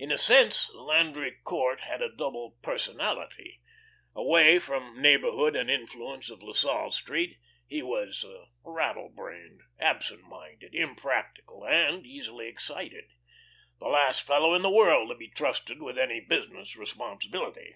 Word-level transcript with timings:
In 0.00 0.10
a 0.10 0.18
sense 0.18 0.68
Landry 0.74 1.30
Court 1.44 1.82
had 1.82 2.02
a 2.02 2.08
double 2.10 2.56
personality. 2.60 3.60
Away 4.16 4.58
from 4.58 4.96
the 4.96 5.00
neighbourhood 5.00 5.54
and 5.54 5.70
influence 5.70 6.28
of 6.28 6.42
La 6.42 6.54
Salle 6.54 6.90
Street, 6.90 7.38
he 7.68 7.80
was 7.80 8.26
"rattle 8.64 9.10
brained," 9.10 9.60
absent 9.78 10.24
minded, 10.24 10.74
impractical, 10.74 11.64
and 11.64 12.04
easily 12.04 12.48
excited, 12.48 13.12
the 13.78 13.86
last 13.86 14.26
fellow 14.26 14.54
in 14.54 14.62
the 14.62 14.68
world 14.70 15.08
to 15.10 15.14
be 15.14 15.28
trusted 15.30 15.80
with 15.80 15.96
any 16.00 16.18
business 16.18 16.74
responsibility. 16.74 17.72